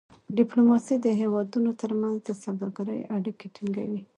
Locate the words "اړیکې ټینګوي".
3.15-4.01